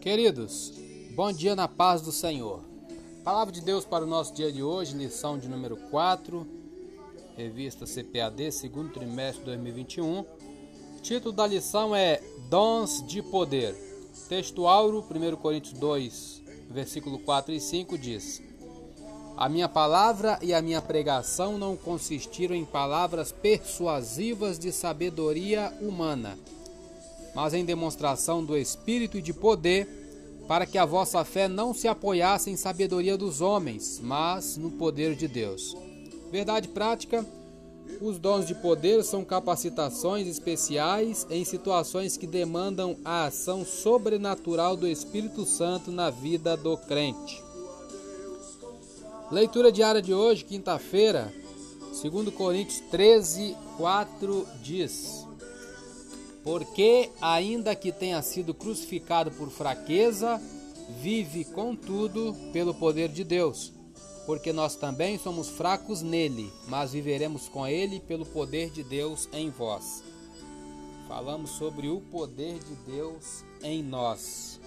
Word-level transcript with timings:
Queridos, 0.00 0.72
bom 1.14 1.32
dia 1.32 1.54
na 1.54 1.68
paz 1.68 2.02
do 2.02 2.10
Senhor. 2.10 2.60
Palavra 3.22 3.52
de 3.52 3.60
Deus 3.60 3.84
para 3.84 4.04
o 4.04 4.06
nosso 4.06 4.34
dia 4.34 4.50
de 4.50 4.60
hoje, 4.60 4.96
lição 4.96 5.38
de 5.38 5.48
número 5.48 5.76
4, 5.76 6.44
revista 7.36 7.86
CPAD, 7.86 8.50
segundo 8.50 8.92
trimestre 8.92 9.38
de 9.40 9.46
2021. 9.46 10.20
O 10.20 10.26
título 11.00 11.32
da 11.32 11.46
lição 11.46 11.94
é 11.94 12.20
Dons 12.50 13.06
de 13.06 13.22
Poder. 13.22 13.76
Texto 14.28 14.66
áureo, 14.66 15.04
1 15.08 15.36
Coríntios 15.36 15.78
2, 15.78 16.42
versículo 16.68 17.20
4 17.20 17.54
e 17.54 17.60
5 17.60 17.96
diz: 17.96 18.42
A 19.36 19.48
minha 19.48 19.68
palavra 19.68 20.38
e 20.42 20.52
a 20.52 20.62
minha 20.62 20.80
pregação 20.82 21.58
não 21.58 21.76
consistiram 21.76 22.54
em 22.54 22.64
palavras 22.64 23.32
persuasivas 23.32 24.58
de 24.58 24.70
sabedoria 24.72 25.72
humana 25.80 26.38
mas 27.34 27.54
em 27.54 27.64
demonstração 27.64 28.44
do 28.44 28.56
Espírito 28.56 29.18
e 29.18 29.22
de 29.22 29.32
poder, 29.32 29.88
para 30.46 30.66
que 30.66 30.76
a 30.76 30.84
vossa 30.84 31.24
fé 31.24 31.48
não 31.48 31.72
se 31.72 31.88
apoiasse 31.88 32.50
em 32.50 32.56
sabedoria 32.56 33.16
dos 33.16 33.40
homens, 33.40 34.00
mas 34.02 34.56
no 34.56 34.70
poder 34.72 35.14
de 35.14 35.28
Deus. 35.28 35.76
Verdade 36.30 36.68
prática: 36.68 37.24
os 38.00 38.18
dons 38.18 38.46
de 38.46 38.54
poder 38.54 39.02
são 39.04 39.24
capacitações 39.24 40.26
especiais 40.26 41.26
em 41.30 41.44
situações 41.44 42.16
que 42.16 42.26
demandam 42.26 42.96
a 43.04 43.26
ação 43.26 43.64
sobrenatural 43.64 44.76
do 44.76 44.86
Espírito 44.86 45.46
Santo 45.46 45.90
na 45.90 46.10
vida 46.10 46.56
do 46.56 46.76
crente. 46.76 47.51
Leitura 49.32 49.72
diária 49.72 50.02
de 50.02 50.12
hoje, 50.12 50.44
quinta-feira, 50.44 51.32
2 52.02 52.34
Coríntios 52.34 52.80
13, 52.90 53.56
4 53.78 54.46
diz. 54.62 55.26
Porque, 56.44 57.08
ainda 57.18 57.74
que 57.74 57.90
tenha 57.90 58.20
sido 58.20 58.52
crucificado 58.52 59.30
por 59.30 59.48
fraqueza, 59.48 60.38
vive, 61.00 61.46
contudo, 61.46 62.36
pelo 62.52 62.74
poder 62.74 63.08
de 63.08 63.24
Deus. 63.24 63.72
Porque 64.26 64.52
nós 64.52 64.76
também 64.76 65.18
somos 65.18 65.48
fracos 65.48 66.02
nele, 66.02 66.52
mas 66.68 66.92
viveremos 66.92 67.48
com 67.48 67.66
ele 67.66 68.00
pelo 68.00 68.26
poder 68.26 68.68
de 68.68 68.82
Deus 68.82 69.30
em 69.32 69.48
vós. 69.48 70.04
Falamos 71.08 71.52
sobre 71.52 71.88
o 71.88 72.02
poder 72.02 72.58
de 72.58 72.74
Deus 72.92 73.42
em 73.62 73.82
nós. 73.82 74.60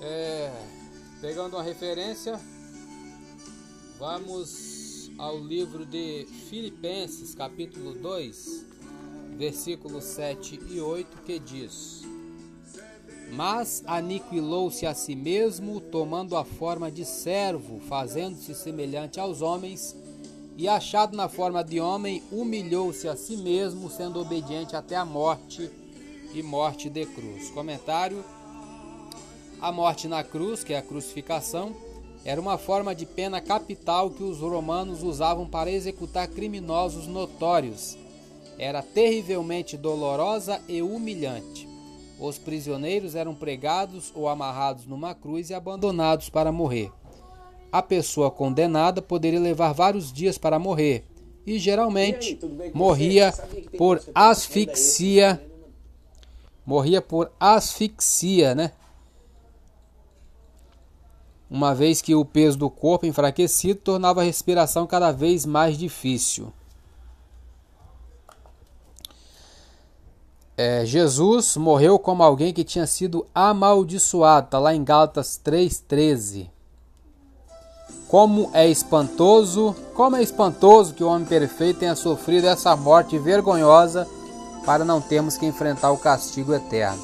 É, 0.00 0.52
pegando 1.20 1.54
uma 1.54 1.62
referência, 1.62 2.40
vamos 3.98 5.10
ao 5.18 5.38
livro 5.38 5.86
de 5.86 6.26
Filipenses, 6.48 7.34
capítulo 7.34 7.94
2, 7.94 8.66
versículos 9.36 10.04
7 10.04 10.60
e 10.70 10.80
8, 10.80 11.22
que 11.22 11.38
diz: 11.38 12.02
Mas 13.32 13.84
aniquilou-se 13.86 14.84
a 14.86 14.94
si 14.94 15.14
mesmo, 15.14 15.80
tomando 15.80 16.36
a 16.36 16.44
forma 16.44 16.90
de 16.90 17.04
servo, 17.04 17.80
fazendo-se 17.80 18.54
semelhante 18.54 19.20
aos 19.20 19.40
homens, 19.40 19.96
e 20.56 20.68
achado 20.68 21.16
na 21.16 21.28
forma 21.28 21.62
de 21.62 21.80
homem, 21.80 22.22
humilhou-se 22.32 23.08
a 23.08 23.16
si 23.16 23.36
mesmo, 23.36 23.88
sendo 23.88 24.20
obediente 24.20 24.74
até 24.74 24.96
a 24.96 25.04
morte 25.04 25.70
e 26.32 26.42
morte 26.42 26.90
de 26.90 27.06
cruz. 27.06 27.50
Comentário: 27.50 28.24
A 29.60 29.70
morte 29.70 30.08
na 30.08 30.24
cruz, 30.24 30.64
que 30.64 30.72
é 30.72 30.78
a 30.78 30.82
crucificação, 30.82 31.74
era 32.24 32.40
uma 32.40 32.56
forma 32.56 32.94
de 32.94 33.04
pena 33.04 33.40
capital 33.40 34.10
que 34.10 34.22
os 34.22 34.38
romanos 34.38 35.02
usavam 35.02 35.46
para 35.46 35.70
executar 35.70 36.26
criminosos 36.28 37.06
notórios 37.06 37.98
era 38.58 38.82
terrivelmente 38.82 39.76
dolorosa 39.76 40.60
e 40.68 40.80
humilhante. 40.82 41.68
Os 42.18 42.38
prisioneiros 42.38 43.14
eram 43.14 43.34
pregados 43.34 44.12
ou 44.14 44.28
amarrados 44.28 44.86
numa 44.86 45.14
cruz 45.14 45.50
e 45.50 45.54
abandonados 45.54 46.28
para 46.28 46.52
morrer. 46.52 46.90
A 47.72 47.82
pessoa 47.82 48.30
condenada 48.30 49.02
poderia 49.02 49.40
levar 49.40 49.72
vários 49.72 50.12
dias 50.12 50.38
para 50.38 50.58
morrer 50.58 51.04
e 51.44 51.58
geralmente 51.58 52.38
morria 52.72 53.32
por 53.76 54.00
asfixia. 54.14 55.44
Morria 56.64 57.02
por 57.02 57.30
asfixia, 57.38 58.54
né? 58.54 58.72
Uma 61.50 61.74
vez 61.74 62.00
que 62.00 62.14
o 62.14 62.24
peso 62.24 62.58
do 62.58 62.70
corpo 62.70 63.06
enfraquecido 63.06 63.80
tornava 63.80 64.20
a 64.20 64.24
respiração 64.24 64.86
cada 64.86 65.12
vez 65.12 65.44
mais 65.46 65.76
difícil. 65.76 66.52
é, 70.56 70.84
Jesus 70.84 71.56
morreu 71.56 71.98
como 71.98 72.22
alguém 72.22 72.52
que 72.52 72.62
tinha 72.62 72.86
sido 72.86 73.26
amaldiçoado, 73.34 74.46
está 74.46 74.58
lá 74.58 74.74
em 74.74 74.84
Gálatas 74.84 75.40
3,13. 75.44 76.48
Como 78.06 78.50
é 78.52 78.68
espantoso, 78.68 79.74
como 79.94 80.14
é 80.14 80.22
espantoso 80.22 80.94
que 80.94 81.02
o 81.02 81.08
homem 81.08 81.26
perfeito 81.26 81.80
tenha 81.80 81.96
sofrido 81.96 82.46
essa 82.46 82.76
morte 82.76 83.18
vergonhosa 83.18 84.06
para 84.64 84.84
não 84.84 85.00
termos 85.00 85.36
que 85.36 85.46
enfrentar 85.46 85.90
o 85.90 85.98
castigo 85.98 86.54
eterno. 86.54 87.02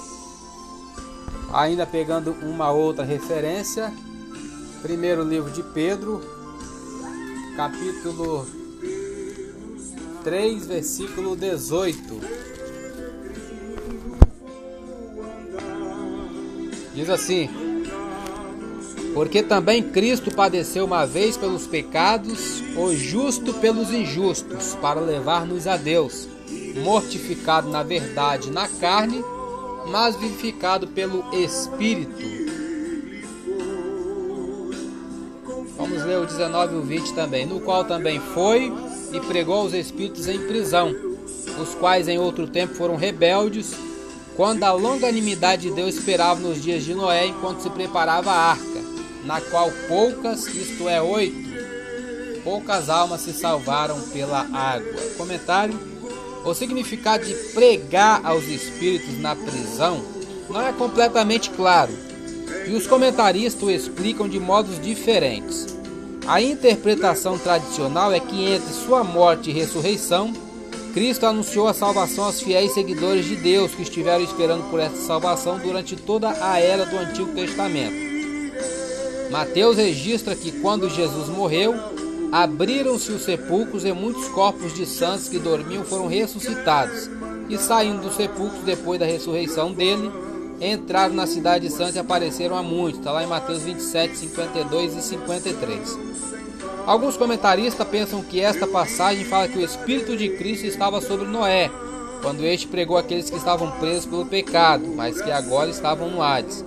Ainda 1.52 1.84
pegando 1.84 2.30
uma 2.42 2.70
outra 2.70 3.04
referência, 3.04 3.92
primeiro 4.82 5.22
livro 5.22 5.50
de 5.50 5.62
Pedro, 5.62 6.20
capítulo 7.54 8.46
3, 10.24 10.66
versículo 10.66 11.36
18. 11.36 12.20
Diz 16.94 17.10
assim: 17.10 17.48
Porque 19.12 19.42
também 19.42 19.82
Cristo 19.82 20.34
padeceu 20.34 20.86
uma 20.86 21.06
vez 21.06 21.36
pelos 21.36 21.66
pecados, 21.66 22.62
o 22.76 22.94
justo 22.94 23.52
pelos 23.54 23.90
injustos, 23.90 24.74
para 24.80 25.00
levar-nos 25.00 25.66
a 25.66 25.76
Deus, 25.76 26.26
mortificado 26.82 27.68
na 27.68 27.82
verdade 27.82 28.50
na 28.50 28.66
carne, 28.66 29.22
mas 29.88 30.16
vivificado 30.16 30.88
pelo 30.88 31.22
Espírito. 31.34 32.39
Vamos 36.00 36.04
ler 36.06 36.18
o 36.18 36.26
19 36.26 36.74
e 36.74 36.78
o 36.78 36.82
20 36.82 37.12
também. 37.12 37.44
No 37.44 37.60
qual 37.60 37.84
também 37.84 38.18
foi 38.32 38.72
e 39.12 39.20
pregou 39.20 39.56
aos 39.56 39.74
espíritos 39.74 40.26
em 40.28 40.38
prisão, 40.46 40.94
os 41.60 41.74
quais 41.74 42.08
em 42.08 42.18
outro 42.18 42.46
tempo 42.46 42.74
foram 42.74 42.96
rebeldes 42.96 43.74
quando 44.34 44.62
a 44.64 44.72
longanimidade 44.72 45.68
de 45.68 45.74
Deus 45.74 45.96
esperava 45.96 46.40
nos 46.40 46.62
dias 46.62 46.84
de 46.84 46.94
Noé 46.94 47.26
enquanto 47.26 47.60
se 47.60 47.68
preparava 47.68 48.30
a 48.30 48.52
arca, 48.52 48.80
na 49.24 49.40
qual 49.42 49.70
poucas, 49.88 50.46
isto 50.46 50.88
é, 50.88 51.02
oito, 51.02 51.36
poucas 52.42 52.88
almas 52.88 53.20
se 53.20 53.34
salvaram 53.34 54.00
pela 54.12 54.46
água. 54.54 54.94
Comentário: 55.18 55.78
O 56.44 56.54
significado 56.54 57.26
de 57.26 57.34
pregar 57.52 58.24
aos 58.24 58.44
espíritos 58.44 59.18
na 59.18 59.36
prisão 59.36 60.02
não 60.48 60.62
é 60.62 60.72
completamente 60.72 61.50
claro, 61.50 61.92
e 62.66 62.72
os 62.72 62.86
comentaristas 62.86 63.62
o 63.62 63.70
explicam 63.70 64.26
de 64.26 64.40
modos 64.40 64.80
diferentes. 64.80 65.79
A 66.30 66.40
interpretação 66.40 67.36
tradicional 67.36 68.12
é 68.12 68.20
que 68.20 68.52
entre 68.52 68.72
sua 68.72 69.02
morte 69.02 69.50
e 69.50 69.52
ressurreição, 69.52 70.32
Cristo 70.94 71.26
anunciou 71.26 71.66
a 71.66 71.74
salvação 71.74 72.22
aos 72.22 72.40
fiéis 72.40 72.72
seguidores 72.72 73.24
de 73.24 73.34
Deus 73.34 73.74
que 73.74 73.82
estiveram 73.82 74.22
esperando 74.22 74.70
por 74.70 74.78
essa 74.78 74.94
salvação 74.94 75.58
durante 75.58 75.96
toda 75.96 76.30
a 76.40 76.60
era 76.60 76.86
do 76.86 76.96
Antigo 76.96 77.32
Testamento. 77.32 77.96
Mateus 79.32 79.76
registra 79.76 80.36
que 80.36 80.52
quando 80.52 80.88
Jesus 80.88 81.28
morreu, 81.28 81.74
abriram-se 82.30 83.10
os 83.10 83.22
sepulcros 83.22 83.84
e 83.84 83.92
muitos 83.92 84.28
corpos 84.28 84.72
de 84.72 84.86
santos 84.86 85.28
que 85.28 85.40
dormiam 85.40 85.82
foram 85.82 86.06
ressuscitados. 86.06 87.10
E 87.48 87.58
saindo 87.58 88.02
dos 88.02 88.14
sepulcros 88.14 88.62
depois 88.62 89.00
da 89.00 89.06
ressurreição 89.06 89.72
dele, 89.72 90.08
entraram 90.60 91.14
na 91.14 91.26
cidade 91.26 91.70
santa 91.70 91.96
e 91.96 91.98
apareceram 91.98 92.56
a 92.56 92.62
muitos. 92.62 92.98
Está 93.00 93.12
lá 93.12 93.24
em 93.24 93.26
Mateus 93.26 93.62
27, 93.62 94.16
52 94.16 94.96
e 94.96 95.02
53. 95.02 95.98
Alguns 96.86 97.16
comentaristas 97.16 97.86
pensam 97.88 98.22
que 98.22 98.40
esta 98.40 98.66
passagem 98.66 99.24
fala 99.24 99.48
que 99.48 99.58
o 99.58 99.64
Espírito 99.64 100.16
de 100.16 100.30
Cristo 100.30 100.66
estava 100.66 101.00
sobre 101.00 101.26
Noé, 101.26 101.70
quando 102.22 102.44
este 102.44 102.66
pregou 102.66 102.96
aqueles 102.96 103.30
que 103.30 103.36
estavam 103.36 103.70
presos 103.72 104.06
pelo 104.06 104.26
pecado, 104.26 104.86
mas 104.94 105.20
que 105.20 105.30
agora 105.30 105.70
estavam 105.70 106.10
no 106.10 106.22
Hades. 106.22 106.64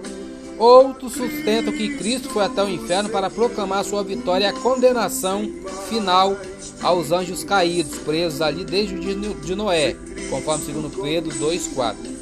Outros 0.57 1.13
sustentam 1.13 1.73
que 1.73 1.97
Cristo 1.97 2.29
foi 2.29 2.45
até 2.45 2.63
o 2.63 2.69
inferno 2.69 3.09
para 3.09 3.29
proclamar 3.29 3.83
sua 3.83 4.03
vitória 4.03 4.45
e 4.45 4.47
a 4.47 4.53
condenação 4.53 5.51
final 5.89 6.37
aos 6.81 7.11
anjos 7.11 7.43
caídos, 7.43 7.97
presos 7.99 8.41
ali 8.41 8.63
desde 8.63 8.95
o 8.95 8.99
dia 8.99 9.15
de 9.15 9.55
Noé, 9.55 9.95
conforme 10.29 10.63
2 10.71 10.95
Pedro 10.95 11.31
2,4. 11.37 12.12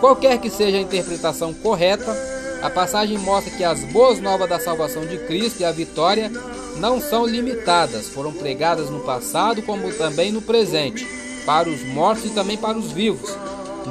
Qualquer 0.00 0.38
que 0.38 0.48
seja 0.48 0.76
a 0.76 0.80
interpretação 0.80 1.52
correta, 1.52 2.16
a 2.62 2.70
passagem 2.70 3.18
mostra 3.18 3.54
que 3.56 3.64
as 3.64 3.80
boas 3.84 4.20
novas 4.20 4.48
da 4.48 4.60
salvação 4.60 5.04
de 5.04 5.18
Cristo 5.18 5.60
e 5.60 5.64
a 5.64 5.72
vitória 5.72 6.30
não 6.76 7.00
são 7.00 7.26
limitadas, 7.26 8.08
foram 8.08 8.32
pregadas 8.32 8.88
no 8.90 9.00
passado 9.00 9.62
como 9.62 9.92
também 9.92 10.30
no 10.30 10.40
presente, 10.40 11.06
para 11.44 11.68
os 11.68 11.82
mortos 11.82 12.26
e 12.26 12.30
também 12.30 12.56
para 12.56 12.78
os 12.78 12.92
vivos. 12.92 13.36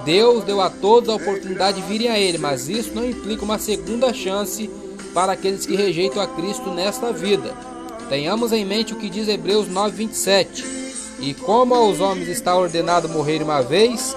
Deus 0.06 0.44
deu 0.44 0.62
a 0.62 0.69
todos 0.69 1.09
a 1.09 1.15
oportunidade 1.15 1.81
de 1.81 1.88
virem 1.88 2.09
a 2.09 2.19
Ele, 2.19 2.38
mas 2.38 2.69
isso 2.69 2.94
não 2.94 3.06
implica 3.06 3.44
uma 3.44 3.59
segunda 3.59 4.13
chance 4.13 4.69
para 5.13 5.33
aqueles 5.33 5.65
que 5.65 5.75
rejeitam 5.75 6.21
a 6.21 6.27
Cristo 6.27 6.69
nesta 6.69 7.12
vida. 7.12 7.54
Tenhamos 8.07 8.54
em 8.54 8.63
mente 8.63 8.94
o 8.94 8.98
que 8.98 9.09
diz 9.09 9.27
Hebreus 9.27 9.68
9:27. 9.68 10.63
E 11.19 11.33
como 11.33 11.74
aos 11.74 12.00
homens 12.00 12.27
está 12.27 12.56
ordenado 12.56 13.09
morrer 13.09 13.42
uma 13.42 13.62
vez, 13.62 14.15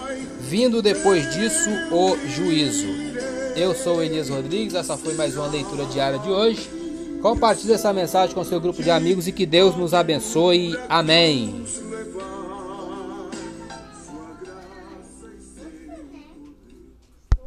vindo 0.50 0.82
depois 0.82 1.32
disso 1.32 1.70
o 1.92 2.16
juízo. 2.26 2.88
Eu 3.54 3.72
sou 3.72 4.02
Elias 4.02 4.28
Rodrigues, 4.28 4.74
essa 4.74 4.96
foi 4.96 5.14
mais 5.14 5.36
uma 5.36 5.46
leitura 5.46 5.84
diária 5.84 6.18
de 6.18 6.28
hoje. 6.28 6.68
Compartilhe 7.22 7.74
essa 7.74 7.92
mensagem 7.92 8.34
com 8.34 8.42
seu 8.42 8.60
grupo 8.60 8.82
de 8.82 8.90
amigos 8.90 9.28
e 9.28 9.32
que 9.32 9.46
Deus 9.46 9.76
nos 9.76 9.94
abençoe. 9.94 10.76
Amém. 10.88 11.64